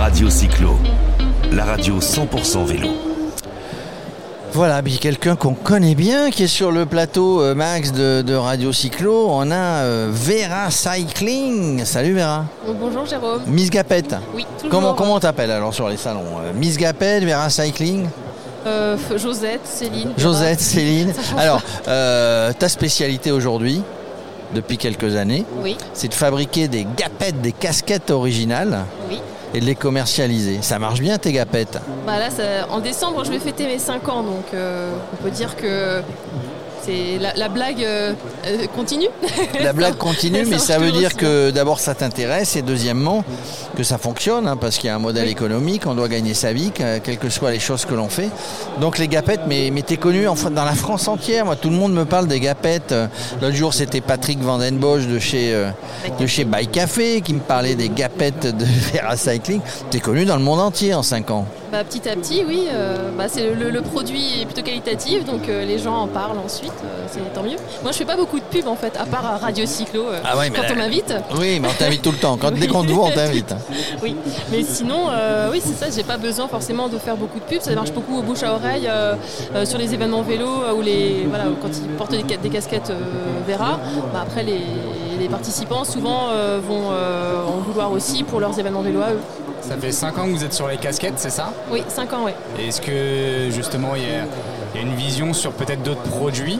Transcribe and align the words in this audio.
Radio 0.00 0.30
Cyclo, 0.30 0.78
la 1.52 1.64
radio 1.64 1.98
100% 2.00 2.64
vélo. 2.64 2.88
Voilà, 4.52 4.82
puis 4.82 4.98
quelqu'un 4.98 5.36
qu'on 5.36 5.52
connaît 5.54 5.94
bien 5.94 6.30
qui 6.30 6.44
est 6.44 6.48
sur 6.48 6.72
le 6.72 6.86
plateau 6.86 7.40
euh, 7.42 7.54
Max 7.54 7.92
de, 7.92 8.22
de 8.22 8.34
Radio 8.34 8.72
Cyclo. 8.72 9.26
On 9.28 9.50
a 9.50 9.84
euh, 9.84 10.08
Vera 10.10 10.70
Cycling. 10.70 11.84
Salut 11.84 12.14
Vera. 12.14 12.44
Oh, 12.66 12.72
bonjour 12.78 13.04
Jérôme. 13.06 13.42
Miss 13.46 13.68
Gapette. 13.70 14.16
Oui, 14.34 14.46
toujours. 14.56 14.70
Comment 14.70 14.94
comment 14.94 15.20
t'appelles 15.20 15.50
alors 15.50 15.74
sur 15.74 15.88
les 15.88 15.96
salons 15.98 16.24
Euh, 16.42 16.52
Miss 16.54 16.76
Gapette, 16.78 17.22
Vera 17.24 17.50
Cycling, 17.50 18.06
Euh, 18.66 18.96
Josette, 19.16 19.60
Céline. 19.64 20.12
Josette. 20.16 20.60
Céline. 20.60 21.12
Alors, 21.38 21.62
euh, 21.88 22.52
ta 22.58 22.68
spécialité 22.68 23.30
aujourd'hui, 23.32 23.82
depuis 24.54 24.78
quelques 24.78 25.14
années, 25.16 25.44
Oui, 25.62 25.76
c'est 25.92 26.08
de 26.08 26.14
fabriquer 26.14 26.66
des 26.68 26.86
gapettes, 26.96 27.40
des 27.42 27.52
casquettes 27.52 28.10
originales. 28.10 28.80
Et 29.54 29.60
de 29.60 29.64
les 29.64 29.74
commercialiser. 29.74 30.58
Ça 30.62 30.78
marche 30.78 31.00
bien 31.00 31.18
tes 31.18 31.32
gapettes? 31.32 31.78
Bah 32.06 32.18
là, 32.18 32.30
ça- 32.30 32.68
en 32.70 32.80
décembre, 32.80 33.24
je 33.24 33.30
vais 33.30 33.38
fêter 33.38 33.66
mes 33.66 33.78
5 33.78 34.08
ans, 34.08 34.22
donc 34.22 34.44
euh, 34.54 34.92
on 35.12 35.22
peut 35.22 35.30
dire 35.30 35.56
que 35.56 36.00
c'est 36.84 37.18
la, 37.18 37.34
la 37.34 37.48
blague 37.48 37.82
euh, 37.84 38.12
euh, 38.46 38.66
continue. 38.74 39.08
La 39.60 39.72
blague 39.74 39.96
continue, 39.96 40.44
mais 40.46 40.58
ça 40.70 40.78
veut 40.78 40.90
dire 40.92 41.08
aussi 41.08 41.16
que 41.16 41.50
d'abord 41.50 41.78
ça 41.80 41.94
t'intéresse 41.94 42.56
et 42.56 42.62
deuxièmement 42.62 43.24
que 43.76 43.82
ça 43.82 43.98
fonctionne 43.98 44.46
hein, 44.48 44.56
parce 44.56 44.76
qu'il 44.78 44.86
y 44.88 44.90
a 44.90 44.94
un 44.96 44.98
modèle 45.00 45.26
Oui. 45.26 45.32
économique, 45.32 45.86
on 45.86 45.94
doit 45.94 46.08
gagner 46.08 46.34
sa 46.34 46.52
vie, 46.52 46.70
que- 46.70 46.98
quelles 46.98 47.18
que 47.18 47.28
soient 47.30 47.50
les 47.50 47.60
choses 47.60 47.84
que 47.84 47.94
l'on 47.94 48.08
fait. 48.08 48.30
Donc 48.80 48.98
les 48.98 49.08
gapettes, 49.08 49.42
mais, 49.46 49.70
mais 49.72 49.82
t'es 49.82 49.96
connu 49.96 50.26
en, 50.28 50.34
dans 50.34 50.64
la 50.64 50.74
France 50.74 51.08
entière. 51.08 51.44
Moi, 51.44 51.56
tout 51.56 51.70
le 51.70 51.76
monde 51.76 51.92
me 51.92 52.04
parle 52.04 52.26
des 52.26 52.40
gapettes. 52.40 52.94
L'autre 53.40 53.54
jour, 53.56 53.74
c'était 53.74 54.00
Patrick 54.00 54.40
Vandenbosch 54.40 55.06
de 55.06 55.18
chez 55.18 55.52
euh, 55.52 55.70
de 56.18 56.26
chez 56.26 56.46
Café 56.72 57.20
qui 57.20 57.34
me 57.34 57.40
parlait 57.40 57.74
des 57.74 57.88
gapettes 57.88 58.46
de 58.46 58.64
Vera 58.92 59.16
Cycling. 59.16 59.60
T'es 59.90 60.00
connu 60.00 60.24
dans 60.24 60.36
le 60.36 60.42
monde 60.42 60.60
entier 60.60 60.94
en 60.94 61.02
5 61.02 61.30
ans. 61.30 61.46
Bah, 61.72 61.84
petit 61.84 62.08
à 62.08 62.16
petit, 62.16 62.42
oui. 62.46 62.66
euh, 62.72 63.10
bah, 63.16 63.24
c'est 63.28 63.54
le, 63.54 63.70
le 63.70 63.80
produit 63.80 64.40
est 64.42 64.44
plutôt 64.44 64.62
qualitatif, 64.62 65.24
donc 65.24 65.48
euh, 65.48 65.64
les 65.64 65.78
gens 65.78 65.94
en 66.02 66.06
parlent 66.08 66.38
ensuite. 66.44 66.72
euh, 66.84 67.06
c'est 67.08 67.20
tant 67.32 67.42
mieux. 67.44 67.56
Moi, 67.82 67.92
je 67.92 67.98
fais 67.98 68.04
pas 68.04 68.16
beaucoup 68.16 68.38
de 68.40 68.44
pub 68.44 68.66
en 68.66 68.74
fait, 68.74 68.96
à 68.98 69.04
part 69.06 69.24
à 69.24 69.36
Radio 69.36 69.64
Cyclo 69.66 70.06
Ah 70.24 70.36
ouais, 70.36 70.50
quand 70.50 70.62
on 70.72 70.76
m'invite. 70.76 71.14
Oui, 71.38 71.60
mais 71.60 71.68
on 71.68 71.72
t'invite 71.78 72.02
tout 72.02 72.10
le 72.10 72.16
temps. 72.18 72.36
Quand, 72.36 72.50
dès 72.50 72.66
qu'on 72.66 72.82
te 72.82 72.90
voit, 72.90 73.06
on 73.06 73.10
t'invite. 73.10 73.54
Oui, 74.02 74.16
mais 74.50 74.62
sinon, 74.64 75.06
oui, 75.52 75.60
c'est 75.64 75.74
ça, 75.84 75.86
j'ai 75.94 76.02
pas 76.02 76.16
besoin 76.16 76.48
forcément 76.48 76.88
de 76.88 76.98
faire 76.98 77.16
beaucoup 77.16 77.38
de 77.38 77.44
pubs. 77.44 77.60
Ça 77.60 77.72
marche 77.74 77.92
beaucoup 77.92 78.18
au 78.18 78.22
bouche 78.22 78.42
à 78.42 78.52
oreille 78.54 78.88
sur 79.64 79.78
les 79.78 79.94
événements 79.94 80.22
vélo 80.22 80.48
ou 80.76 80.82
les, 80.82 81.26
voilà, 81.28 81.44
quand 81.62 81.68
ils 81.68 81.88
portent 81.96 82.10
des, 82.12 82.24
ca- 82.28 82.36
des 82.38 82.48
casquettes 82.48 82.92
Vera. 83.48 83.78
Bah, 84.12 84.20
après, 84.22 84.42
les, 84.42 84.60
les 85.20 85.28
participants 85.28 85.84
souvent 85.84 86.28
vont 86.66 86.88
en 86.88 87.58
vouloir 87.60 87.92
aussi 87.92 88.22
pour 88.24 88.40
leurs 88.40 88.58
événements 88.58 88.82
vélo 88.82 89.00
à 89.02 89.10
eux. 89.12 89.20
Ça 89.62 89.76
fait 89.76 89.92
5 89.92 90.18
ans 90.18 90.24
que 90.24 90.30
vous 90.30 90.44
êtes 90.44 90.52
sur 90.52 90.68
les 90.68 90.76
casquettes, 90.76 91.18
c'est 91.18 91.30
ça? 91.30 91.52
Oui, 91.70 91.82
5 91.88 92.12
ans, 92.14 92.24
oui. 92.24 92.32
Est-ce 92.58 92.80
que 92.80 93.50
justement 93.54 93.94
il 93.94 94.02
y, 94.02 94.06
y 94.06 94.78
a 94.78 94.82
une 94.82 94.94
vision 94.94 95.32
sur 95.32 95.52
peut-être 95.52 95.82
d'autres 95.82 96.02
produits? 96.02 96.58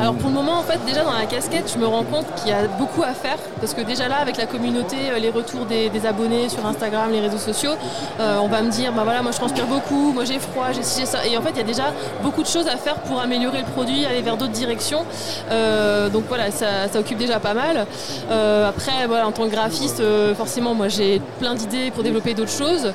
Alors 0.00 0.14
pour 0.14 0.28
le 0.28 0.34
moment, 0.34 0.58
en 0.58 0.62
fait, 0.62 0.78
déjà 0.86 1.02
dans 1.02 1.12
la 1.12 1.26
casquette, 1.26 1.70
je 1.72 1.78
me 1.78 1.86
rends 1.86 2.04
compte 2.04 2.26
qu'il 2.36 2.50
y 2.50 2.52
a 2.52 2.66
beaucoup 2.78 3.02
à 3.02 3.14
faire 3.14 3.38
parce 3.60 3.74
que 3.74 3.80
déjà 3.80 4.08
là, 4.08 4.16
avec 4.16 4.36
la 4.36 4.46
communauté, 4.46 4.96
euh, 5.10 5.18
les 5.18 5.30
retours 5.30 5.66
des, 5.66 5.90
abonnés 6.06 6.48
sur 6.48 6.64
Instagram, 6.66 7.10
les 7.12 7.20
réseaux 7.20 7.38
sociaux, 7.38 7.72
euh, 8.20 8.38
on 8.42 8.48
va 8.48 8.62
me 8.62 8.70
dire, 8.70 8.92
bah 8.92 9.02
voilà, 9.04 9.22
moi 9.22 9.32
je 9.32 9.36
transpire 9.36 9.66
beaucoup, 9.66 10.12
moi 10.12 10.24
j'ai 10.24 10.38
froid, 10.38 10.68
j'ai 10.72 10.82
j'ai 10.82 11.06
ça. 11.06 11.26
Et 11.26 11.36
en 11.36 11.42
fait, 11.42 11.50
il 11.50 11.58
y 11.58 11.60
a 11.60 11.64
déjà 11.64 11.92
beaucoup 12.22 12.42
de 12.42 12.48
choses 12.48 12.68
à 12.68 12.76
faire 12.76 12.96
pour 12.96 13.20
améliorer 13.20 13.58
le 13.58 13.66
produit, 13.66 14.04
aller 14.04 14.22
vers 14.22 14.36
d'autres 14.36 14.52
directions. 14.52 15.04
Euh, 15.50 16.08
donc 16.08 16.24
voilà, 16.28 16.50
ça, 16.50 16.88
ça 16.92 17.00
occupe 17.00 17.18
déjà 17.18 17.40
pas 17.40 17.54
mal. 17.54 17.86
Après, 18.30 19.06
voilà, 19.06 19.26
en 19.26 19.32
tant 19.32 19.44
que 19.44 19.50
graphiste, 19.52 20.02
forcément, 20.36 20.74
moi 20.74 20.88
j'ai 20.88 21.20
plein 21.38 21.54
d'idées 21.54 21.90
pour 21.90 22.02
développer 22.02 22.34
d'autres 22.34 22.50
choses. 22.50 22.92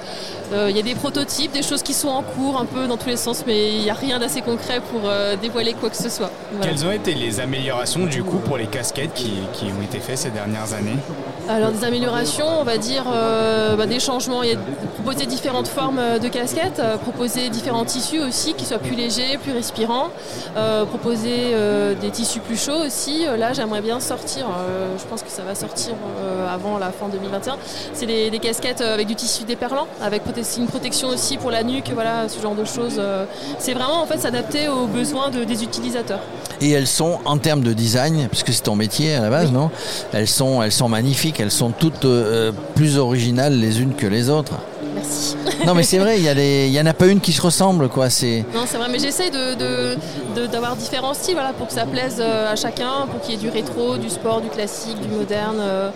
Il 0.53 0.75
y 0.75 0.79
a 0.79 0.83
des 0.83 0.95
prototypes, 0.95 1.51
des 1.51 1.61
choses 1.61 1.83
qui 1.83 1.93
sont 1.93 2.07
en 2.07 2.23
cours 2.23 2.57
un 2.57 2.65
peu 2.65 2.87
dans 2.87 2.97
tous 2.97 3.09
les 3.09 3.17
sens, 3.17 3.43
mais 3.45 3.75
il 3.75 3.81
n'y 3.81 3.89
a 3.89 3.93
rien 3.93 4.19
d'assez 4.19 4.41
concret 4.41 4.81
pour 4.91 5.09
dévoiler 5.41 5.73
quoi 5.73 5.89
que 5.89 5.97
ce 5.97 6.09
soit. 6.09 6.31
Quelles 6.79 6.85
ont 6.89 6.91
été 6.91 7.15
les 7.15 7.39
améliorations 7.39 8.05
du 8.05 8.21
coup 8.23 8.37
pour 8.37 8.55
les 8.55 8.67
casquettes 8.67 9.15
qui, 9.15 9.31
qui 9.53 9.65
ont 9.65 9.81
été 9.81 9.99
faites 9.99 10.19
ces 10.19 10.29
dernières 10.29 10.73
années 10.75 10.97
Alors 11.49 11.71
des 11.71 11.83
améliorations, 11.83 12.45
on 12.59 12.63
va 12.63 12.77
dire 12.77 13.03
euh, 13.11 13.75
bah, 13.75 13.87
des 13.87 13.99
changements. 13.99 14.43
Il 14.43 14.49
y 14.51 14.53
a 14.53 14.57
proposer 14.93 15.25
différentes 15.25 15.67
formes 15.67 15.97
euh, 15.97 16.19
de 16.19 16.27
casquettes, 16.27 16.77
euh, 16.79 16.97
proposer 16.97 17.49
différents 17.49 17.83
tissus 17.83 18.19
aussi 18.19 18.53
qui 18.53 18.63
soient 18.63 18.77
plus 18.77 18.93
légers, 18.95 19.39
plus 19.41 19.53
respirants, 19.53 20.09
euh, 20.55 20.85
proposer 20.85 21.47
euh, 21.53 21.95
des 21.95 22.11
tissus 22.11 22.41
plus 22.41 22.63
chauds 22.63 22.85
aussi. 22.85 23.25
Là, 23.39 23.53
j'aimerais 23.53 23.81
bien 23.81 23.99
sortir. 23.99 24.45
euh, 24.45 24.95
je 24.99 25.05
pense 25.05 25.23
que 25.23 25.31
ça 25.31 25.41
va 25.41 25.55
sortir 25.55 25.95
euh, 26.21 26.53
avant 26.53 26.77
la 26.77 26.91
fin 26.91 27.07
2021. 27.11 27.55
C'est 27.93 28.05
des, 28.05 28.29
des 28.29 28.39
casquettes 28.39 28.81
avec 28.81 29.07
du 29.07 29.15
tissu 29.15 29.45
déperlant, 29.45 29.87
avec 29.99 30.23
prote- 30.27 30.59
une 30.59 30.67
protection 30.67 31.07
aussi 31.07 31.37
pour 31.37 31.49
la 31.49 31.63
nuque, 31.63 31.89
voilà, 31.95 32.29
ce 32.29 32.39
genre 32.39 32.53
de 32.55 32.65
choses. 32.65 33.01
C'est 33.57 33.73
vraiment 33.73 33.99
en 34.03 34.05
fait 34.05 34.19
s'adapter 34.19 34.67
aux 34.67 34.85
besoins 34.85 35.29
de- 35.31 35.43
des 35.43 35.63
utilisateurs. 35.63 36.19
Et 36.59 36.66
elles 36.71 36.87
sont, 36.87 37.19
en 37.25 37.37
termes 37.37 37.61
de 37.61 37.73
design, 37.73 38.27
puisque 38.29 38.53
c'est 38.53 38.63
ton 38.63 38.75
métier 38.75 39.15
à 39.15 39.21
la 39.21 39.29
base, 39.29 39.51
non? 39.51 39.69
Elles 40.13 40.27
sont, 40.27 40.61
elles 40.61 40.71
sont 40.71 40.89
magnifiques, 40.89 41.39
elles 41.39 41.51
sont 41.51 41.71
toutes 41.71 42.05
euh, 42.05 42.51
plus 42.75 42.97
originales 42.97 43.53
les 43.59 43.81
unes 43.81 43.93
que 43.95 44.07
les 44.07 44.29
autres. 44.29 44.53
Merci. 44.95 45.35
Non 45.65 45.75
mais 45.75 45.83
c'est 45.83 45.99
vrai, 45.99 46.17
il 46.17 46.23
y, 46.23 46.27
a 46.29 46.33
des- 46.33 46.65
il 46.67 46.73
y 46.73 46.81
en 46.81 46.85
a 46.87 46.93
pas 46.93 47.05
une 47.07 47.19
qui 47.21 47.31
se 47.31 47.41
ressemble, 47.41 47.87
quoi. 47.87 48.09
C'est 48.09 48.43
Non, 48.53 48.61
c'est 48.67 48.77
vrai, 48.77 48.87
mais 48.91 48.97
j'essaie 48.99 49.29
de- 49.29 50.47
d'avoir 50.47 50.75
différents 50.75 51.13
styles 51.13 51.33
voilà, 51.35 51.53
pour 51.53 51.67
que 51.67 51.73
ça 51.73 51.85
plaise 51.85 52.17
euh, 52.19 52.51
à 52.51 52.55
chacun, 52.55 53.05
pour 53.11 53.21
qu'il 53.21 53.35
y 53.35 53.37
ait 53.37 53.41
du 53.41 53.49
rétro, 53.49 53.97
du 53.97 54.09
sport, 54.09 54.41
du 54.41 54.49
classique, 54.49 54.99
du 55.01 55.07
moderne. 55.07 55.57
euh. 55.59 55.89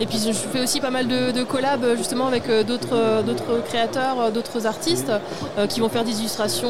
Et 0.00 0.06
puis 0.06 0.18
je 0.24 0.32
fais 0.32 0.60
aussi 0.60 0.80
pas 0.80 0.90
mal 0.90 1.06
de, 1.08 1.30
de 1.30 1.42
collabs 1.44 1.84
euh, 1.84 1.96
justement 1.96 2.26
avec 2.26 2.48
euh, 2.48 2.62
d'autres, 2.64 2.88
euh, 2.94 3.22
d'autres 3.22 3.62
créateurs, 3.66 4.30
d'autres 4.32 4.66
artistes 4.66 5.12
qui 5.68 5.80
vont 5.80 5.88
faire 5.88 6.04
des 6.04 6.18
illustrations, 6.20 6.68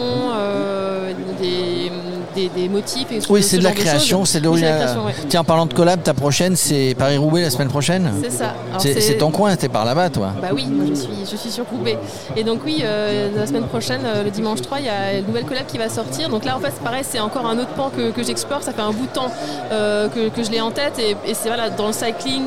des, 1.41 1.91
des- 2.35 2.49
des 2.49 2.69
motifs. 2.69 3.11
Et 3.13 3.21
ce- 3.21 3.33
oui, 3.33 3.43
ce 3.43 3.51
c'est 3.51 3.59
de 3.59 3.63
la 3.65 3.73
création, 3.73 4.25
c'est 4.25 4.41
de 4.41 4.45
l'original. 4.45 4.99
ouais. 5.07 5.13
Tiens, 5.29 5.41
en 5.41 5.45
parlant 5.45 5.67
de 5.67 5.75
collab, 5.75 6.03
ta 6.03 6.15
prochaine, 6.15 6.57
c'est 6.57 6.95
Paris 6.99 7.17
Roubaix 7.17 7.43
la 7.43 7.51
semaine 7.51 7.69
prochaine. 7.69 8.11
C'est 8.23 8.31
ça. 8.31 8.55
C'est 8.79 9.19
ton 9.19 9.31
coin, 9.31 9.55
t'es 9.57 9.69
par 9.69 9.85
là-bas, 9.85 10.11
toi. 10.11 10.33
Bah 10.41 10.49
oui, 10.53 10.67
je 10.89 10.95
suis, 10.95 11.09
je 11.31 11.37
suis 11.37 11.51
sur 11.51 11.65
Roubaix. 11.67 11.99
Et 12.37 12.45
donc 12.45 12.61
oui, 12.65 12.81
euh, 12.83 13.31
la 13.37 13.47
semaine 13.47 13.65
prochaine, 13.67 14.01
le 14.25 14.31
dimanche 14.31 14.61
3, 14.63 14.81
il 14.81 14.87
y 14.87 14.89
a 14.89 15.15
une 15.19 15.27
nouvelle 15.27 15.45
collab 15.45 15.67
qui 15.67 15.79
va 15.79 15.89
sortir. 15.89 16.29
Donc 16.29 16.45
là 16.45 16.57
en 16.57 16.61
fait 16.61 16.73
c'est 16.77 16.83
pareil, 16.85 17.05
c'est 17.09 17.21
encore 17.21 17.47
un 17.47 17.59
autre 17.59 17.71
pan 17.77 17.91
que, 17.97 18.11
que 18.11 18.23
j'explore. 18.23 18.63
Ça 18.63 18.73
fait 18.73 18.83
un 18.83 18.93
bout 18.93 19.07
de 19.07 19.13
temps 19.13 19.31
euh, 19.73 20.09
que, 20.09 20.29
que 20.29 20.43
je 20.43 20.51
l'ai 20.51 20.61
en 20.61 20.71
tête. 20.71 20.99
Et, 20.99 21.11
et 21.29 21.35
c'est 21.35 21.49
voilà, 21.49 21.71
dans 21.71 21.87
le 21.87 21.93
cycling, 21.93 22.45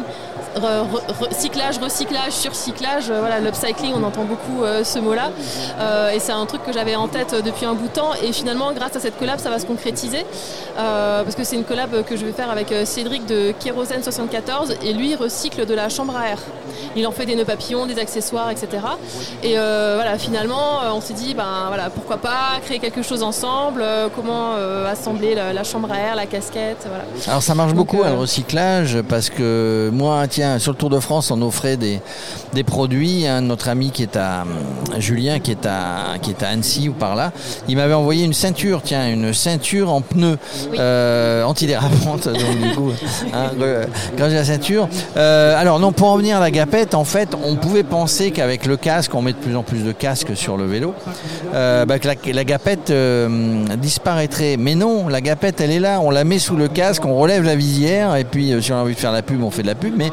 recyclage, 1.20 1.78
recyclage, 1.80 2.34
surcyclage, 2.34 3.10
euh, 3.10 3.20
voilà, 3.20 3.40
l'upcycling, 3.40 3.94
on 3.96 4.04
entend 4.04 4.24
beaucoup 4.24 4.64
euh, 4.64 4.84
ce 4.84 5.00
mot-là. 5.00 5.32
Euh, 5.80 6.12
et 6.12 6.20
c'est 6.20 6.32
un 6.32 6.46
truc 6.46 6.64
que 6.64 6.74
j'avais 6.74 6.96
en 6.96 7.08
tête 7.08 7.36
depuis 7.44 7.66
un 7.66 7.74
bout 7.74 7.88
de 7.88 7.94
temps. 7.94 8.12
Et 8.24 8.32
finalement, 8.32 8.72
grâce 8.74 8.96
à 8.96 9.00
cette 9.00 9.18
collab, 9.18 9.40
ça 9.40 9.50
va 9.50 9.60
se 9.60 9.66
concrétiser. 9.66 10.26
Parce 10.76 11.36
que 11.36 11.44
c'est 11.44 11.56
une 11.56 11.64
collab 11.64 12.04
que 12.04 12.16
je 12.16 12.26
vais 12.26 12.32
faire 12.32 12.52
avec 12.52 12.74
Cédric 12.86 13.26
de 13.26 13.52
Kérosène 13.60 14.04
74. 14.04 14.76
Et 14.84 14.94
lui, 14.94 15.16
recycle 15.16 15.66
de 15.66 15.74
la 15.74 15.90
chambre 15.90 16.16
à 16.16 16.30
air. 16.30 16.40
Il 16.96 17.06
en 17.08 17.12
fait 17.12 17.26
des 17.26 17.36
nœuds 17.36 17.46
papillons, 17.46 17.86
des 17.88 18.00
accessoires, 18.00 18.52
etc. 18.52 18.68
Et 19.44 19.56
voilà, 19.56 20.18
finalement, 20.18 20.80
on 20.94 21.02
s'est 21.02 21.14
dit, 21.14 21.34
ben 21.34 21.66
voilà, 21.68 21.90
pourquoi 21.90 22.18
pas 22.18 22.60
créer 22.64 22.80
quelque 22.80 23.02
chose 23.02 23.24
ensemble, 23.24 23.84
comment 24.16 24.54
assembler 24.88 25.34
la, 25.36 25.54
la 25.54 25.64
chambre 25.64 25.92
à 25.92 25.98
air, 25.98 26.16
la 26.16 26.28
casquette, 26.28 26.86
voilà. 26.88 27.04
Alors 27.28 27.42
ça 27.42 27.56
marche 27.56 27.74
Donc, 27.74 27.78
beaucoup 27.78 28.04
hein, 28.04 28.12
le 28.12 28.18
recyclage 28.18 29.02
parce 29.02 29.30
que 29.30 29.90
moi, 29.92 30.28
tiens, 30.28 30.57
sur 30.60 30.72
le 30.72 30.78
Tour 30.78 30.90
de 30.90 31.00
France, 31.00 31.32
on 31.32 31.42
offrait 31.42 31.78
des, 31.78 32.00
des 32.54 32.64
produits. 32.64 33.26
hein, 33.28 33.42
notre 33.42 33.70
ami 33.70 33.92
qui 33.92 34.04
est 34.04 34.16
à 34.16 34.42
hum, 34.44 35.00
Julien, 35.00 35.40
qui 35.40 35.52
est 35.52 35.66
à 35.66 36.16
qui 36.22 36.32
est 36.32 36.44
à 36.44 36.50
Annecy 36.50 36.90
ou 36.90 36.94
par 36.94 37.16
là, 37.16 37.32
il 37.68 37.78
m'avait 37.78 37.94
envoyé 37.94 38.24
une 38.26 38.34
ceinture, 38.34 38.82
tiens, 38.84 39.10
une 39.10 39.34
ceinture 39.34 39.92
en 39.92 40.02
pneu 40.02 40.38
Oui. 40.72 40.78
euh, 40.80 41.44
antidérapante. 41.44 42.28
donc 42.28 42.58
du 42.62 42.76
coup, 42.76 42.92
hein, 43.34 43.52
grâce 44.16 44.32
à 44.32 44.36
la 44.36 44.46
ceinture. 44.46 44.88
Euh, 45.18 45.60
alors 45.60 45.80
non, 45.80 45.92
pour 45.92 46.08
en 46.10 46.18
venir 46.18 46.38
à 46.38 46.40
la 46.40 46.52
gapette, 46.52 46.96
en 46.96 47.04
fait, 47.04 47.30
on 47.46 47.56
pouvait 47.56 47.84
penser 47.84 48.32
qu'avec 48.32 48.66
le 48.66 48.78
casque, 48.78 49.14
on 49.16 49.22
met 49.22 49.34
de 49.34 49.38
plus 49.38 49.56
en 49.56 49.64
plus 49.64 49.84
de 49.84 49.92
casques 49.92 50.36
sur 50.36 50.58
le 50.58 50.66
vélo, 50.66 50.94
euh, 51.54 51.86
bah, 51.86 52.00
que 52.00 52.08
la, 52.08 52.16
la 52.34 52.44
gapette 52.44 52.90
euh, 52.90 53.66
disparaîtrait. 53.78 54.58
Mais 54.58 54.76
non, 54.76 55.08
la 55.08 55.22
gapette, 55.22 55.62
elle 55.62 55.72
est 55.72 55.80
là. 55.80 56.00
On 56.02 56.10
la 56.12 56.24
met 56.24 56.40
sous 56.40 56.56
le 56.56 56.68
casque, 56.68 57.06
on 57.06 57.16
relève 57.16 57.44
la 57.44 57.56
visière, 57.56 58.16
et 58.16 58.24
puis 58.24 58.52
euh, 58.54 58.62
si 58.62 58.72
on 58.72 58.78
a 58.78 58.82
envie 58.82 58.94
de 58.96 59.00
faire 59.00 59.12
la 59.12 59.22
pub, 59.22 59.42
on 59.44 59.52
fait 59.52 59.62
de 59.64 59.68
la 59.68 59.76
pub. 59.76 59.94
Mais 59.98 60.12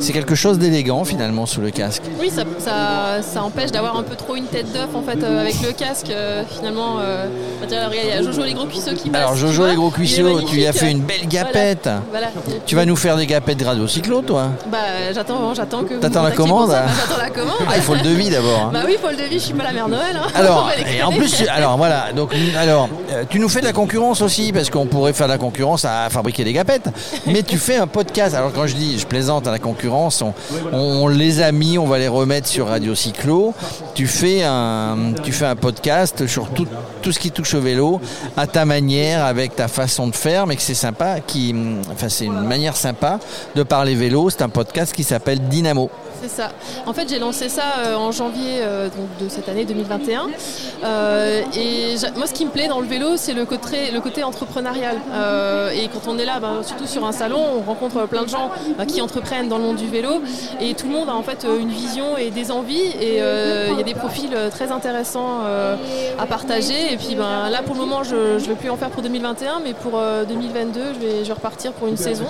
c'est 0.00 0.12
quelque 0.12 0.34
chose 0.34 0.58
d'élégant 0.58 1.04
finalement 1.04 1.46
sous 1.46 1.60
le 1.60 1.70
casque. 1.70 2.02
Oui, 2.20 2.30
ça, 2.30 2.42
ça, 2.58 3.22
ça 3.22 3.42
empêche 3.42 3.70
d'avoir 3.72 3.96
un 3.96 4.02
peu 4.02 4.14
trop 4.16 4.36
une 4.36 4.46
tête 4.46 4.72
d'œuf 4.72 4.88
en 4.94 5.02
fait 5.02 5.22
euh, 5.22 5.40
avec 5.42 5.60
le 5.62 5.72
casque. 5.72 6.10
euh, 6.10 6.42
finalement, 6.56 6.96
euh, 7.00 7.26
il 7.62 7.72
y 8.08 8.12
a 8.12 8.22
Jojo 8.22 8.42
les 8.44 8.54
gros 8.54 8.66
cuisseaux 8.66 8.94
qui 8.94 9.10
passe. 9.10 9.20
Alors 9.22 9.36
Jojo 9.36 9.66
les 9.66 9.74
gros 9.76 9.90
cuisseaux, 9.90 10.40
tu 10.42 10.60
y 10.60 10.66
as 10.66 10.72
fait 10.72 10.90
une 10.90 11.00
belle 11.00 11.26
gapette. 11.28 11.88
Voilà. 12.10 12.28
Tu 12.66 12.74
vas 12.76 12.84
nous 12.84 12.96
faire 12.96 13.16
des 13.16 13.26
gapettes 13.26 13.58
de 13.58 13.64
radio 13.64 13.86
cyclo, 13.86 14.22
toi? 14.22 14.48
Bah, 14.70 14.78
j'attends, 15.12 15.54
j'attends 15.54 15.84
que. 15.84 15.94
T'attends 15.94 16.22
la 16.22 16.30
commande, 16.32 16.70
hein 16.70 16.84
Bah, 16.86 16.92
J'attends 17.08 17.22
la 17.22 17.30
commande. 17.30 17.56
Ah, 17.68 17.72
il 17.76 17.82
faut 17.82 17.94
le 17.94 18.02
devis 18.02 18.30
d'abord. 18.30 18.60
hein. 18.66 18.70
Bah 18.72 18.80
oui, 18.86 18.96
il 18.96 19.00
faut 19.00 19.10
le 19.10 19.16
devis. 19.16 19.38
Je 19.38 19.44
suis 19.44 19.54
pas 19.54 19.64
la 19.64 19.72
mère 19.72 19.88
Noël. 19.88 20.16
hein. 20.16 20.28
Alors, 20.34 20.70
et 20.98 21.02
en 21.02 21.10
plus, 21.12 21.44
alors 21.48 21.76
voilà, 21.76 22.12
donc 22.14 22.32
alors, 22.58 22.88
euh, 23.12 23.24
tu 23.28 23.38
nous 23.38 23.48
fais 23.48 23.60
de 23.60 23.66
la 23.66 23.72
concurrence 23.72 24.20
aussi 24.22 24.52
parce 24.52 24.70
qu'on 24.70 24.86
pourrait 24.86 25.12
faire 25.12 25.26
de 25.26 25.32
la 25.32 25.38
concurrence 25.38 25.84
à 25.84 26.08
fabriquer 26.10 26.44
des 26.44 26.52
gapettes, 26.52 26.88
mais 27.26 27.42
tu 27.42 27.58
fais 27.58 27.76
un 27.76 27.86
podcast. 27.86 28.34
Alors 28.34 28.52
quand 28.52 28.66
je 28.66 28.74
dis, 28.74 28.98
je 28.98 29.06
plaisante 29.06 29.46
à 29.46 29.50
la 29.50 29.58
concurrence. 29.58 29.73
On, 30.22 30.32
on 30.72 31.08
les 31.08 31.40
a 31.40 31.52
mis, 31.52 31.78
on 31.78 31.86
va 31.86 31.98
les 31.98 32.08
remettre 32.08 32.48
sur 32.48 32.68
Radio 32.68 32.94
Cyclo. 32.94 33.54
Tu 33.94 34.06
fais 34.06 34.42
un, 34.42 35.14
podcast 35.60 36.26
sur 36.26 36.50
tout, 36.50 36.66
tout 37.02 37.12
ce 37.12 37.18
qui 37.18 37.30
touche 37.30 37.54
au 37.54 37.60
vélo, 37.60 38.00
à 38.36 38.46
ta 38.46 38.64
manière, 38.64 39.24
avec 39.24 39.56
ta 39.56 39.68
façon 39.68 40.08
de 40.08 40.14
faire, 40.14 40.46
mais 40.46 40.56
que 40.56 40.62
c'est 40.62 40.74
sympa, 40.74 41.20
qui, 41.20 41.54
enfin, 41.92 42.08
c'est 42.08 42.26
une 42.26 42.40
manière 42.40 42.76
sympa 42.76 43.18
de 43.54 43.62
parler 43.62 43.94
vélo. 43.94 44.30
C'est 44.30 44.42
un 44.42 44.48
podcast 44.48 44.94
qui 44.94 45.04
s'appelle 45.04 45.40
Dynamo. 45.48 45.90
C'est 46.26 46.42
ça. 46.42 46.52
En 46.86 46.94
fait, 46.94 47.06
j'ai 47.08 47.18
lancé 47.18 47.50
ça 47.50 47.62
euh, 47.84 47.96
en 47.96 48.10
janvier 48.10 48.60
euh, 48.62 48.88
de 49.20 49.28
cette 49.28 49.46
année 49.50 49.66
2021. 49.66 50.28
Euh, 50.84 51.42
et 51.54 51.96
j'a- 51.98 52.12
moi, 52.12 52.26
ce 52.26 52.32
qui 52.32 52.46
me 52.46 52.50
plaît 52.50 52.66
dans 52.68 52.80
le 52.80 52.86
vélo, 52.86 53.16
c'est 53.16 53.34
le 53.34 53.44
côté, 53.44 53.90
le 53.92 54.00
côté 54.00 54.22
entrepreneurial. 54.24 54.96
Euh, 55.12 55.68
et 55.70 55.88
quand 55.92 56.10
on 56.10 56.16
est 56.18 56.24
là, 56.24 56.40
ben, 56.40 56.62
surtout 56.62 56.86
sur 56.86 57.04
un 57.04 57.12
salon, 57.12 57.40
on 57.58 57.60
rencontre 57.60 58.06
plein 58.06 58.22
de 58.22 58.28
gens 58.30 58.50
qui 58.88 59.02
entreprennent 59.02 59.48
dans 59.48 59.58
le 59.58 59.64
monde 59.64 59.76
du 59.76 59.86
vélo. 59.86 60.22
Et 60.60 60.72
tout 60.74 60.86
le 60.86 60.92
monde 60.92 61.10
a 61.10 61.14
en 61.14 61.22
fait 61.22 61.44
euh, 61.44 61.58
une 61.58 61.68
vision 61.68 62.16
et 62.16 62.30
des 62.30 62.50
envies. 62.50 62.80
Et 63.00 63.20
euh, 63.20 63.68
il 63.72 63.76
y 63.76 63.80
a 63.80 63.84
des 63.84 63.94
profils 63.94 64.30
euh, 64.34 64.48
très 64.48 64.72
intéressants 64.72 65.40
euh, 65.44 65.76
à 66.18 66.24
partager. 66.26 66.92
Et 66.92 66.96
puis 66.96 67.16
ben, 67.16 67.50
là, 67.50 67.60
pour 67.62 67.74
le 67.74 67.80
moment, 67.82 68.02
je 68.02 68.14
ne 68.14 68.38
vais 68.38 68.54
plus 68.54 68.70
en 68.70 68.76
faire 68.76 68.88
pour 68.90 69.02
2021, 69.02 69.60
mais 69.62 69.74
pour 69.74 69.92
euh, 69.98 70.24
2022, 70.24 70.80
je 70.94 71.06
vais, 71.06 71.18
je 71.20 71.24
vais 71.28 71.32
repartir 71.34 71.72
pour 71.72 71.86
une 71.88 71.98
saison. 71.98 72.26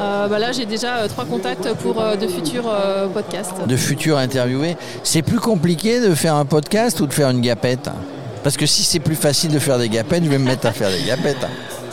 Euh, 0.00 0.26
ben 0.28 0.38
là, 0.38 0.52
j'ai 0.52 0.64
déjà 0.64 0.96
euh, 0.96 1.08
trois 1.08 1.24
contacts 1.26 1.70
pour 1.82 2.00
euh, 2.00 2.16
de 2.16 2.26
futurs 2.26 2.64
euh, 2.68 3.06
de 3.66 3.76
futurs 3.76 4.18
interviewés. 4.18 4.76
C'est 5.02 5.22
plus 5.22 5.40
compliqué 5.40 6.00
de 6.00 6.14
faire 6.14 6.34
un 6.34 6.44
podcast 6.44 7.00
ou 7.00 7.06
de 7.06 7.12
faire 7.12 7.30
une 7.30 7.40
gapette? 7.40 7.88
Parce 8.42 8.56
que 8.56 8.66
si 8.66 8.82
c'est 8.84 9.00
plus 9.00 9.16
facile 9.16 9.50
de 9.52 9.58
faire 9.58 9.78
des 9.78 9.88
gapettes, 9.88 10.24
je 10.24 10.30
vais 10.30 10.38
me 10.38 10.44
mettre 10.46 10.66
à 10.66 10.72
faire 10.72 10.88
des 10.90 11.02
gapettes. 11.06 11.46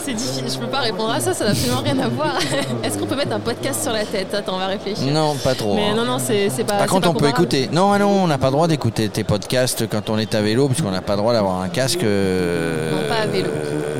C'est 0.04 0.12
difficile, 0.12 0.44
je 0.52 0.58
peux 0.58 0.66
pas 0.66 0.80
répondre 0.80 1.10
à 1.10 1.18
ça, 1.18 1.32
ça 1.32 1.44
n'a 1.44 1.50
absolument 1.52 1.80
rien 1.82 1.98
à 1.98 2.08
voir. 2.08 2.34
Est-ce 2.84 2.98
qu'on 2.98 3.06
peut 3.06 3.16
mettre 3.16 3.32
un 3.34 3.40
podcast 3.40 3.82
sur 3.82 3.92
la 3.92 4.04
tête? 4.04 4.34
Attends, 4.34 4.56
on 4.56 4.58
va 4.58 4.66
réfléchir. 4.66 5.10
Non, 5.10 5.34
pas 5.36 5.54
trop. 5.54 5.74
Mais 5.74 5.88
hein. 5.88 5.94
non, 5.96 6.04
non, 6.04 6.18
c'est 6.18 6.50
pas. 6.64 6.74
Par 6.74 6.86
contre, 6.88 7.04
pas 7.04 7.08
on 7.08 7.14
peut 7.14 7.28
écouter. 7.28 7.70
Non, 7.72 7.90
ah 7.90 7.98
non, 7.98 8.10
on 8.10 8.26
n'a 8.26 8.36
pas 8.36 8.48
le 8.48 8.52
droit 8.52 8.68
d'écouter 8.68 9.08
tes 9.08 9.24
podcasts 9.24 9.88
quand 9.88 10.10
on 10.10 10.18
est 10.18 10.34
à 10.34 10.42
vélo, 10.42 10.68
puisqu'on 10.68 10.90
n'a 10.90 11.00
pas 11.00 11.14
le 11.14 11.20
droit 11.20 11.32
d'avoir 11.32 11.62
un 11.62 11.68
casque. 11.70 12.04
euh, 12.04 12.90
Non, 12.92 13.08
pas 13.08 13.22
à 13.22 13.26
vélo. 13.26 13.48
Euh, 13.48 13.93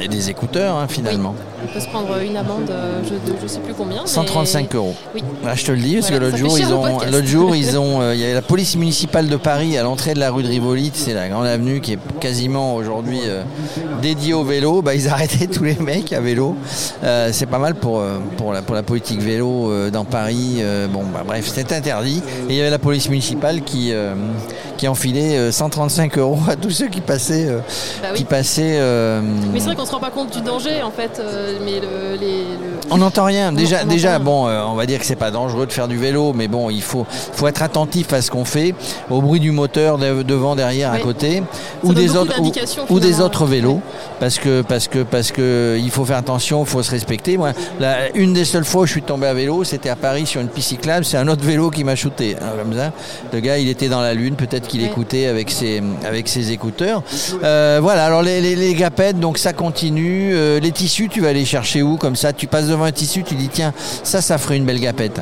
et 0.00 0.08
des 0.08 0.30
écouteurs, 0.30 0.76
hein, 0.76 0.86
finalement. 0.88 1.34
On 1.62 1.66
peut 1.72 1.80
se 1.80 1.88
prendre 1.88 2.16
une 2.18 2.36
amende, 2.36 2.70
euh, 2.70 3.00
je, 3.04 3.14
je 3.42 3.46
sais 3.46 3.58
plus 3.60 3.74
combien. 3.74 4.02
mais- 4.02 4.08
135 4.08 4.74
euros. 4.74 4.94
Oui. 5.14 5.22
Ah, 5.46 5.54
je 5.54 5.64
te 5.64 5.72
le 5.72 5.78
dis, 5.78 5.94
parce 5.96 6.10
Voilà, 6.10 6.26
que 6.26 6.30
l'autre 6.30 6.38
jour, 6.38 6.58
ils 6.58 6.72
ont, 6.72 6.84
l'autre 7.10 7.26
jour, 7.26 7.56
ils 7.56 7.78
ont, 7.78 8.00
euh, 8.00 8.14
il 8.14 8.20
y 8.20 8.24
a 8.24 8.32
la 8.34 8.42
police 8.42 8.76
municipale 8.76 9.28
de 9.28 9.36
Paris 9.36 9.76
à 9.76 9.82
l'entrée 9.82 10.14
de 10.14 10.20
la 10.20 10.30
rue 10.30 10.42
de 10.42 10.48
Rivoli, 10.48 10.90
c'est 10.94 11.14
la 11.14 11.28
grande 11.28 11.46
avenue 11.46 11.80
qui 11.80 11.94
est 11.94 11.98
quasiment 12.20 12.76
aujourd'hui 12.76 13.20
euh, 13.26 13.42
dédiée 14.00 14.34
au 14.34 14.44
vélo. 14.44 14.82
Bah, 14.82 14.94
ils 14.94 15.08
arrêtaient 15.08 15.46
tous 15.48 15.64
les 15.64 15.76
mecs 15.76 16.12
à 16.12 16.20
vélo. 16.20 16.54
Euh, 17.02 17.30
c'est 17.32 17.46
pas 17.46 17.58
mal 17.58 17.74
pour, 17.74 17.98
euh, 18.00 18.18
pour, 18.36 18.52
la, 18.52 18.62
pour 18.62 18.74
la 18.74 18.82
politique 18.82 19.20
vélo 19.20 19.90
dans 19.90 20.04
Paris. 20.04 20.62
Bon, 20.92 21.02
bah, 21.12 21.22
bref, 21.26 21.50
c'est 21.52 21.72
interdit. 21.72 22.22
Et 22.48 22.52
il 22.52 22.56
y 22.56 22.60
avait 22.60 22.70
la 22.70 22.78
police 22.78 23.08
municipale 23.08 23.62
qui, 23.62 23.92
qui 24.76 24.86
enfilait 24.88 25.36
euh, 25.36 25.52
135 25.52 26.18
euros 26.18 26.38
à 26.48 26.54
tous 26.56 26.70
ceux 26.70 26.88
qui 26.88 27.00
passaient. 27.00 27.46
Bah 28.00 28.08
oui. 28.12 28.18
qui 28.18 28.24
passaient 28.24 28.78
Mais 29.52 29.58
c'est 29.58 29.66
vrai 29.66 29.74
qu'on 29.76 29.84
se 29.88 29.92
rend 29.92 30.00
pas 30.00 30.10
compte 30.10 30.32
du 30.32 30.40
danger 30.40 30.82
en 30.82 30.90
fait, 30.90 31.18
euh, 31.20 31.56
mais 31.64 31.80
le, 31.80 32.16
les, 32.20 32.38
le- 32.42 32.78
On 32.90 32.98
n'entend 32.98 33.24
rien. 33.24 33.52
Déjà, 33.52 33.78
on 33.84 33.86
déjà 33.86 34.18
bon, 34.18 34.46
euh, 34.46 34.62
on 34.66 34.74
va 34.74 34.86
dire 34.86 34.98
que 35.00 35.06
c'est 35.06 35.16
pas 35.16 35.30
dangereux 35.30 35.66
de 35.66 35.72
faire 35.72 35.88
du 35.88 35.96
vélo, 35.96 36.32
mais 36.34 36.46
bon, 36.48 36.70
il 36.70 36.82
faut, 36.82 37.06
faut 37.10 37.46
être 37.48 37.62
attentif 37.62 38.12
à 38.12 38.22
ce 38.22 38.30
qu'on 38.30 38.44
fait, 38.44 38.74
au 39.10 39.20
bruit 39.20 39.40
du 39.40 39.50
moteur 39.50 39.98
de- 39.98 40.22
devant, 40.22 40.54
derrière, 40.56 40.92
à 40.92 40.98
côté, 40.98 41.36
Ça 41.38 41.88
ou 41.88 41.94
des 41.94 42.16
autres, 42.16 42.34
ou, 42.38 42.42
d'indications, 42.42 42.84
ou 42.90 42.98
des 43.00 43.06
finalement. 43.06 43.26
autres 43.26 43.46
vélos, 43.46 43.80
parce 44.20 44.38
que, 44.38 44.62
parce 44.62 44.88
que, 44.88 45.02
parce 45.02 45.32
que, 45.32 45.78
il 45.80 45.90
faut 45.90 46.04
faire 46.04 46.18
attention, 46.18 46.62
il 46.64 46.68
faut 46.68 46.82
se 46.82 46.90
respecter. 46.90 47.38
Moi, 47.38 47.52
la- 47.80 48.10
une 48.14 48.32
des 48.34 48.44
seules 48.44 48.64
fois 48.64 48.82
où 48.82 48.86
je 48.86 48.92
suis 48.92 49.02
tombé 49.02 49.26
à 49.26 49.34
vélo, 49.34 49.64
c'était 49.64 49.88
à 49.90 49.96
Paris 49.96 50.26
sur 50.26 50.40
une 50.40 50.48
piste 50.48 50.68
cyclable. 50.68 51.04
C'est 51.04 51.16
un 51.16 51.28
autre 51.28 51.44
vélo 51.44 51.70
qui 51.70 51.82
m'a 51.84 51.96
shooté, 51.96 52.36
hein, 52.40 52.52
comme 52.62 52.74
ça. 52.76 52.92
Le 53.32 53.40
gars, 53.40 53.58
il 53.58 53.68
était 53.68 53.88
dans 53.88 54.00
la 54.02 54.12
lune, 54.14 54.34
peut-être 54.34 54.66
qu'il 54.68 54.84
écoutait 54.84 55.26
avec 55.26 55.50
ses, 55.50 55.82
avec 56.06 56.28
ses 56.28 56.52
écouteurs. 56.52 57.02
Euh, 57.42 57.78
voilà. 57.82 58.04
Alors 58.04 58.22
les, 58.22 58.40
les, 58.40 58.54
les 58.56 58.74
gapettes, 58.74 59.18
donc 59.18 59.38
ça 59.38 59.52
continue. 59.52 59.77
Euh, 59.84 60.60
les 60.60 60.72
tissus, 60.72 61.08
tu 61.08 61.20
vas 61.20 61.32
les 61.32 61.44
chercher 61.44 61.82
où? 61.82 61.96
Comme 61.96 62.16
ça, 62.16 62.32
tu 62.32 62.46
passes 62.46 62.68
devant 62.68 62.84
un 62.84 62.92
tissu, 62.92 63.22
tu 63.22 63.34
dis 63.34 63.48
tiens, 63.48 63.72
ça, 64.02 64.20
ça 64.20 64.38
ferait 64.38 64.56
une 64.56 64.64
belle 64.64 64.80
gapette. 64.80 65.20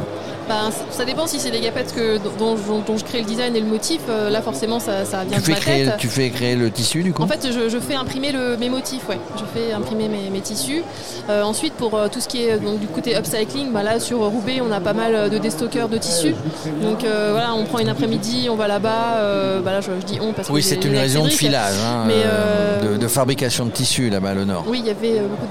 Ben, 0.49 0.71
ça 0.91 1.05
dépend 1.05 1.27
si 1.27 1.41
c'est 1.41 1.51
les 1.51 1.61
gapettes 1.61 1.93
que, 1.95 2.19
dont, 2.19 2.55
dont- 2.69 2.79
dont 2.87 2.97
je 2.97 3.05
crée 3.05 3.19
le 3.19 3.25
design 3.25 3.57
et 3.57 3.61
le 3.61 3.67
motif. 3.67 4.01
euh, 4.09 4.31
là, 4.31 4.41
forcément, 4.43 4.79
ça, 4.79 5.05
ça 5.05 5.25
vient 5.25 5.37
Tu 5.39 5.41
de 5.41 5.47
fais 5.47 5.53
ma 5.53 5.59
créer, 5.59 5.85
tête. 5.87 5.97
tu 5.99 6.07
fais 6.09 6.31
créer 6.31 6.55
le 6.55 6.71
tissu 6.71 7.03
du 7.03 7.13
coup? 7.13 7.23
En 7.23 7.27
fait, 7.27 7.49
je, 7.51 7.69
je 7.69 7.79
fais 7.79 7.95
imprimer 7.97 8.31
le- 8.31 8.57
mes 8.57 8.69
motifs, 8.69 9.09
ouais. 9.09 9.19
Je 9.37 9.43
fais 9.59 9.73
imprimer 9.73 10.09
mes, 10.09 10.31
mes 10.31 10.41
tissus. 10.41 10.83
Euh, 11.29 11.43
ensuite, 11.43 11.75
pour 11.75 11.95
euh, 11.97 12.07
tout 12.09 12.21
ce 12.21 12.29
qui 12.29 12.45
est 12.45 12.59
donc, 12.59 12.79
du 12.79 12.87
côté 12.87 13.17
upcycling, 13.17 13.73
bah, 13.73 13.83
là 13.83 13.99
sur 13.99 14.19
Roubaix, 14.21 14.61
on 14.67 14.71
a 14.71 14.81
pas 14.81 14.93
mal 14.93 15.31
de 15.31 15.39
déstockeurs 15.39 15.89
de 15.89 15.99
tissus. 15.99 16.35
Donc 16.81 17.03
euh, 17.03 17.31
voilà, 17.33 17.53
on 17.55 17.65
prend 17.65 17.81
une 17.81 17.89
après-midi, 17.89 18.49
on 18.51 18.55
va 18.57 18.69
là-bas. 18.69 19.17
euh, 19.17 19.61
bah, 19.63 19.73
là, 19.73 19.81
je, 19.81 19.91
je 20.01 20.07
dis 20.07 20.19
on 20.21 20.33
parce 20.33 20.47
que 20.49 20.53
oui, 20.53 20.63
c'est 20.63 20.85
une 20.85 20.97
raison 20.97 21.25
de 21.25 21.31
filage, 21.31 21.75
hein, 21.85 22.05
Mais, 22.07 22.89
de, 22.89 22.97
de 22.97 23.09
fabrication 23.09 23.67
de 23.67 23.71
tissus 23.71 24.11
là-bas, 24.11 24.35
le 24.35 24.45
Nord. 24.45 24.65
Oui, 24.69 24.79
il 24.81 24.87
y 24.87 24.91
avait 24.91 25.21
beaucoup 25.21 25.47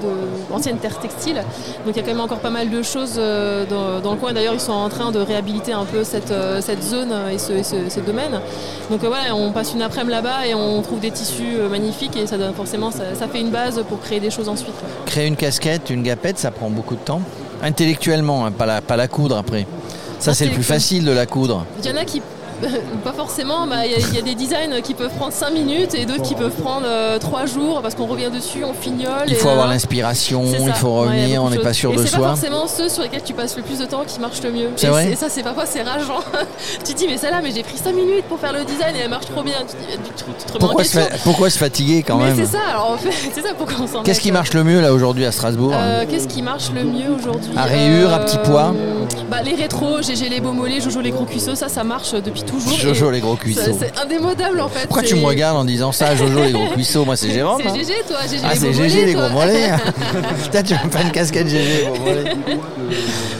d'anciennes 0.50 0.78
terres 0.78 0.98
textiles. 0.98 1.42
Donc 1.84 1.94
il 1.94 1.96
y 1.96 2.00
a 2.00 2.02
quand 2.02 2.12
même 2.12 2.20
encore 2.20 2.38
pas 2.38 2.50
mal 2.50 2.70
de 2.70 2.82
choses 2.82 3.16
dans, 3.16 4.00
dans 4.00 4.12
le 4.12 4.16
coin. 4.18 4.32
D'ailleurs, 4.32 4.54
ils 4.54 4.60
sont 4.60 4.72
en 4.72 4.85
train 4.88 5.10
de 5.10 5.18
réhabiliter 5.18 5.72
un 5.72 5.84
peu 5.84 6.04
cette, 6.04 6.30
euh, 6.30 6.60
cette 6.60 6.82
zone 6.82 7.12
et 7.32 7.38
ce, 7.38 7.52
et 7.52 7.62
ce- 7.62 7.88
ce 7.88 8.00
domaine. 8.00 8.40
Donc 8.90 9.02
euh, 9.04 9.08
voilà, 9.08 9.34
on 9.34 9.52
passe 9.52 9.72
une 9.74 9.82
après-midi 9.82 10.12
là-bas 10.12 10.46
et 10.46 10.54
on 10.54 10.80
trouve 10.82 11.00
des 11.00 11.10
tissus 11.10 11.56
euh, 11.58 11.68
magnifiques 11.68 12.16
et 12.16 12.26
ça 12.26 12.36
donne 12.38 12.54
forcément, 12.54 12.90
ça, 12.90 13.14
ça 13.18 13.28
fait 13.28 13.40
une 13.40 13.50
base 13.50 13.82
pour 13.88 14.00
créer 14.00 14.20
des 14.20 14.30
choses 14.30 14.48
ensuite. 14.48 14.74
Créer 15.06 15.26
une 15.26 15.36
casquette, 15.36 15.90
une 15.90 16.02
gapette, 16.02 16.38
ça 16.38 16.50
prend 16.50 16.70
beaucoup 16.70 16.94
de 16.94 17.00
temps. 17.00 17.20
Intellectuellement, 17.62 18.46
hein, 18.46 18.52
pas, 18.52 18.66
la, 18.66 18.80
pas 18.80 18.96
la 18.96 19.08
coudre 19.08 19.36
après. 19.36 19.66
Ça, 20.18 20.32
c'est 20.34 20.46
le 20.46 20.52
plus 20.52 20.62
facile 20.62 21.04
de 21.04 21.10
la 21.12 21.26
coudre. 21.26 21.66
Il 21.82 21.90
y 21.90 21.92
en 21.92 21.96
a 21.96 22.04
qui 22.04 22.22
pas 23.04 23.12
forcément, 23.12 23.66
bah, 23.66 23.84
il 23.86 23.92
y, 23.92 23.94
a- 23.94 23.98
il 23.98 24.14
y 24.14 24.18
a 24.18 24.22
des 24.22 24.34
designs 24.34 24.80
qui 24.82 24.94
peuvent 24.94 25.10
prendre 25.16 25.32
5 25.32 25.50
minutes 25.50 25.94
et 25.94 26.04
d'autres 26.06 26.22
qui 26.22 26.34
peuvent 26.34 26.50
prendre 26.62 26.86
3 27.18 27.46
jours 27.46 27.80
parce 27.82 27.94
qu'on 27.94 28.06
revient 28.06 28.30
dessus, 28.32 28.64
on 28.64 28.72
fignole. 28.72 29.10
Il 29.26 29.32
et 29.32 29.36
faut 29.36 29.48
avoir 29.48 29.68
l'inspiration, 29.68 30.44
c'est 30.50 30.62
il 30.62 30.72
faut 30.72 30.92
revenir, 30.94 31.42
on 31.42 31.50
n'est 31.50 31.58
pas 31.58 31.72
sûr 31.72 31.92
et 31.92 31.96
de 31.96 32.02
c'est 32.02 32.10
pas 32.12 32.16
soi. 32.18 32.28
forcément 32.28 32.66
ceux 32.66 32.88
sur 32.88 33.02
lesquels 33.02 33.22
tu 33.22 33.34
passes 33.34 33.56
le 33.56 33.62
plus 33.62 33.78
de 33.78 33.84
temps 33.84 34.02
qui 34.06 34.20
marchent 34.20 34.42
le 34.42 34.50
mieux. 34.52 34.68
C'est 34.76 34.86
et, 34.86 34.90
vrai 34.90 35.12
et 35.12 35.16
ça, 35.16 35.26
c'est 35.28 35.42
parfois 35.42 35.66
c'est 35.66 35.82
rageant. 35.82 36.20
tu 36.84 36.94
te 36.94 36.98
dis, 36.98 37.06
mais 37.08 37.16
celle-là, 37.18 37.40
mais 37.42 37.50
j'ai 37.52 37.62
pris 37.62 37.78
5 37.78 37.92
minutes 37.94 38.24
pour 38.28 38.38
faire 38.38 38.52
le 38.52 38.64
design 38.64 38.94
et 38.96 39.00
elle 39.00 39.10
marche 39.10 39.26
trop 39.26 39.42
bien. 39.42 39.54
Tu, 39.66 40.52
te 40.52 40.58
Pourquoi 40.58 40.84
se, 40.84 40.98
pourquoi 41.24 41.50
se 41.50 41.58
fatiguer 41.58 42.02
quand 42.02 42.16
mais 42.16 42.24
même 42.32 42.36
c'est 42.36 42.52
ça, 42.56 42.60
alors 42.70 42.90
en 42.92 42.96
fait, 42.96 43.10
c'est 43.34 43.42
ça 43.42 43.48
pourquoi 43.56 43.76
on 43.82 43.86
s'en 43.86 44.02
Qu'est-ce 44.02 44.20
qui 44.20 44.32
marche 44.32 44.52
le 44.54 44.64
mieux 44.64 44.80
là 44.80 44.92
aujourd'hui 44.92 45.24
à 45.26 45.32
Strasbourg 45.32 45.72
Euh, 45.74 46.04
Qu'est-ce 46.08 46.28
qui 46.28 46.42
marche 46.42 46.70
le 46.74 46.84
mieux 46.84 47.10
aujourd'hui 47.18 47.52
À 47.56 47.64
rayures, 47.64 48.12
à 48.12 48.20
Euh, 48.20 48.24
petits 48.24 48.38
pois 48.44 48.72
bah, 49.30 49.38
Les 49.44 49.54
rétros, 49.54 50.02
GG 50.02 50.28
les 50.28 50.40
beaux 50.40 50.52
mollets, 50.52 50.80
Jojo 50.80 51.00
les 51.00 51.10
gros 51.10 51.24
cuisseaux, 51.24 51.54
ça, 51.54 51.68
ça 51.68 51.84
marche 51.84 52.12
depuis 52.12 52.42
toujours. 52.46 52.78
Jojo 52.78 53.10
les 53.10 53.20
gros 53.20 53.36
cuisseaux. 53.36 53.76
C'est 53.78 53.98
indémodable 53.98 54.60
en 54.60 54.68
fait. 54.68 54.86
Pourquoi 54.86 55.02
tu 55.02 55.14
me 55.16 55.24
regardes 55.24 55.56
en 55.56 55.64
disant 55.64 55.92
ça, 55.92 56.14
Jojo 56.16 56.42
les 56.42 56.52
gros 56.52 56.68
cuisseaux? 56.68 57.04
Moi 57.04 57.16
c'est 57.16 57.30
Jérôme. 57.30 57.60
C'est. 57.62 57.74
GG 57.80 57.92
toi, 58.08 58.18
GG 58.28 58.42
Ah 58.44 58.52
c'est 58.54 58.72
GG 58.72 59.04
les 59.06 59.14
gros 59.14 59.28
mollets. 59.30 59.70
Putain 60.44 60.62
tu 60.62 60.74
me 60.74 60.90
faire 60.90 61.02
une 61.02 61.12
casquette 61.12 61.48
GG 61.48 61.58
les 61.80 61.84
gros 61.86 61.98
mollets. 62.04 62.36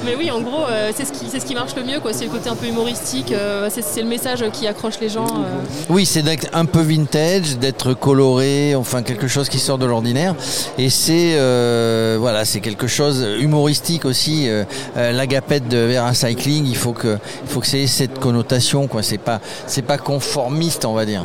Mais 0.04 0.14
oui, 0.16 0.30
en 0.30 0.40
gros, 0.40 0.64
euh, 0.70 0.92
c'est 0.94 1.04
ce, 1.04 1.12
qui, 1.12 1.26
c'est 1.28 1.40
ce 1.40 1.46
qui 1.46 1.54
marche 1.54 1.74
le 1.74 1.82
mieux, 1.82 1.98
quoi. 1.98 2.12
C'est 2.12 2.24
le 2.26 2.30
côté 2.30 2.48
un 2.48 2.54
peu 2.54 2.66
humoristique, 2.66 3.32
euh, 3.32 3.68
c'est, 3.70 4.00
le 4.02 4.08
message 4.08 4.44
qui 4.52 4.68
accroche 4.68 5.00
les 5.00 5.08
gens. 5.08 5.26
euh. 5.26 5.64
Oui, 5.88 6.06
c'est 6.06 6.22
d'être 6.22 6.46
un 6.52 6.64
peu 6.64 6.80
vintage, 6.80 7.58
d'être 7.58 7.92
coloré, 7.92 8.76
enfin 8.76 9.02
quelque 9.02 9.26
chose 9.26 9.48
qui 9.48 9.58
sort 9.58 9.78
de 9.78 9.86
l'ordinaire. 9.86 10.36
Et 10.78 10.90
c'est 10.90 11.32
euh, 11.34 12.16
voilà, 12.20 12.44
c'est 12.44 12.60
quelque 12.60 12.86
chose 12.86 13.26
humoristique 13.40 14.04
aussi. 14.04 14.48
La 14.94 15.26
gapette 15.26 15.66
de 15.68 15.78
Vera 15.78 16.14
Cycling, 16.14 16.66
il 16.66 16.76
faut 16.76 16.92
que, 16.92 17.18
il 17.44 17.50
faut 17.50 17.60
que 17.60 17.66
c'est 17.66 17.86
cette 17.88 18.18
connotation, 18.20 18.86
C'est 19.02 19.18
pas, 19.18 19.40
c'est 19.66 19.82
pas 19.82 19.98
conformiste, 19.98 20.84
on 20.84 20.94
va 20.94 21.04
dire. 21.04 21.24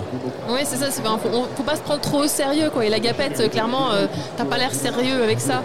Oui, 0.50 0.60
c'est 0.64 0.78
ça, 0.78 0.88
c'est, 0.90 1.02
enfin, 1.02 1.20
faut, 1.56 1.64
pas 1.64 1.76
se 1.76 1.82
prendre 1.82 2.02
trop 2.02 2.20
au 2.20 2.28
sérieux, 2.28 2.70
quoi. 2.72 2.86
Et 2.86 2.90
la 2.90 3.00
gapette, 3.00 3.40
euh, 3.40 3.48
clairement, 3.48 3.92
euh, 3.92 4.08
t'as 4.38 4.46
pas 4.46 4.58
l'air 4.58 4.74
sérieux 4.74 5.24
avec 5.24 5.40
ça. 5.40 5.62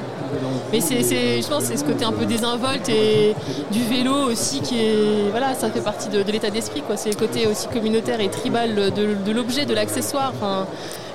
Mais 0.72 0.80
c'est, 0.80 1.02
je 1.02 1.48
pense 1.48 1.64
c'est 1.64 1.76
ce 1.76 1.84
côté 1.84 2.04
un 2.04 2.12
peu 2.12 2.26
désinvolte 2.26 2.88
et 2.88 3.34
du 3.70 3.82
vélo 3.84 4.12
aussi 4.12 4.60
qui 4.60 4.80
est. 4.80 5.30
Voilà, 5.30 5.54
ça 5.54 5.70
fait 5.70 5.80
partie 5.80 6.08
de, 6.08 6.20
l'état 6.30 6.50
d'esprit, 6.50 6.82
quoi. 6.82 6.96
C'est 6.96 7.10
le 7.10 7.16
côté 7.16 7.46
aussi 7.46 7.68
communautaire 7.68 8.20
et 8.20 8.28
tribal 8.28 8.74
de, 8.74 9.32
l'objet, 9.32 9.64
de 9.64 9.74
l'accessoire. 9.74 10.32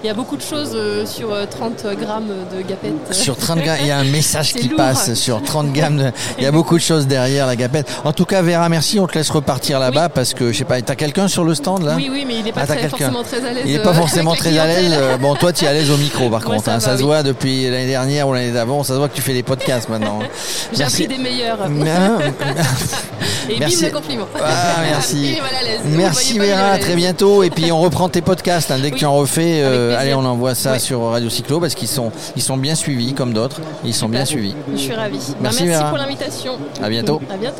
Il 0.03 0.07
y 0.07 0.09
a 0.09 0.13
beaucoup 0.13 0.35
de 0.37 0.41
choses 0.41 0.71
euh, 0.73 1.05
sur 1.05 1.31
euh, 1.31 1.45
30 1.45 1.85
grammes 1.99 2.29
de 2.55 2.61
gapette. 2.61 3.13
Sur 3.13 3.37
30 3.37 3.59
grammes, 3.59 3.77
il 3.81 3.87
y 3.87 3.91
a 3.91 3.97
un 3.97 4.03
message 4.11 4.53
qui 4.53 4.67
lourd. 4.67 4.77
passe 4.77 5.13
sur 5.13 5.41
30 5.43 5.71
grammes. 5.71 5.97
de- 5.97 6.11
Il 6.37 6.43
y 6.43 6.47
a 6.47 6.51
beaucoup 6.51 6.75
de 6.77 6.81
choses 6.81 7.05
derrière 7.07 7.45
la 7.45 7.55
gapette. 7.55 7.87
En 8.03 8.11
tout 8.13 8.25
cas, 8.25 8.41
Vera, 8.41 8.67
merci. 8.69 8.99
On 8.99 9.07
te 9.07 9.13
laisse 9.15 9.29
repartir 9.29 9.79
là-bas 9.79 10.09
parce 10.09 10.33
que 10.33 10.51
je 10.51 10.57
sais 10.57 10.63
pas. 10.65 10.81
T'as 10.81 10.95
quelqu'un 10.95 11.27
sur 11.27 11.43
le 11.43 11.53
stand 11.53 11.83
là? 11.83 11.93
Oui, 11.95 12.09
oui, 12.11 12.25
mais 12.27 12.35
il 12.39 12.43
n'est 12.45 12.51
pas 12.51 12.61
Ah, 12.63 12.67
très- 12.67 12.89
forcément 12.89 13.23
très 13.23 13.45
à 13.45 13.53
l'aise. 13.53 13.63
Il 13.65 13.73
n'est 13.73 13.79
euh, 13.79 13.83
pas 13.83 13.93
forcément 13.93 14.33
très 14.35 14.57
à 14.57 14.65
l'aise. 14.65 14.93
Euh, 14.97 15.17
Bon, 15.17 15.35
toi, 15.35 15.53
tu 15.53 15.65
es 15.65 15.67
à 15.67 15.73
l'aise 15.73 15.91
au 15.91 15.97
micro, 15.97 16.29
par 16.29 16.43
contre. 16.45 16.63
ça 16.63 16.71
hein. 16.71 16.77
va, 16.77 16.79
Ça 16.79 16.97
se 16.97 17.03
voit 17.03 17.21
depuis 17.21 17.69
l'année 17.69 17.85
dernière 17.87 18.27
ou 18.27 18.33
l'année 18.33 18.51
d'avant. 18.51 18.83
Ça 18.83 18.93
se 18.93 18.97
voit 18.97 19.07
que 19.09 19.15
tu 19.15 19.21
fais 19.21 19.33
des 19.33 19.43
podcasts 19.43 19.87
maintenant. 19.89 20.19
J'ai 20.73 20.79
Merci. 20.79 21.03
appris 21.03 21.15
des 21.17 21.21
meilleurs. 21.23 21.59
Hein 21.61 22.19
Et 23.49 23.59
Merci. 23.59 23.75
vive 23.77 23.85
le 23.85 23.91
compliment. 23.99 24.25
Ah, 24.43 24.81
merci. 24.89 25.37
Merci 25.85 26.39
Vera, 26.39 26.71
à 26.71 26.77
très 26.77 26.95
bientôt. 26.95 27.43
Et 27.43 27.49
puis 27.49 27.71
on 27.71 27.79
reprend 27.81 28.09
tes 28.09 28.21
podcasts. 28.21 28.71
hein. 28.71 28.77
Dès 28.81 28.89
que 28.89 28.95
Oui, 28.95 28.99
tu 28.99 29.05
en 29.05 29.15
refais, 29.15 29.61
euh, 29.63 29.90
allez, 29.95 30.13
on 30.13 30.25
envoie 30.25 30.55
ça 30.55 30.79
sur 30.79 31.01
Radio 31.01 31.29
Cyclo 31.29 31.59
parce 31.59 31.75
qu'ils 31.75 31.87
sont, 31.87 32.11
ils 32.35 32.41
sont 32.41 32.57
bien 32.57 32.75
suivis 32.75 33.13
comme 33.13 33.33
d'autres. 33.33 33.61
Ils 33.83 33.93
sont 33.93 34.09
bien 34.09 34.25
suivis. 34.25 34.55
Je 34.71 34.77
suis 34.77 34.93
ravie. 34.93 35.19
Merci, 35.41 35.63
merci 35.63 35.65
Vera. 35.65 35.89
pour 35.89 35.97
l'invitation. 35.97 36.53
À 36.81 36.89
bientôt. 36.89 37.21
À 37.29 37.37
bientôt. 37.37 37.55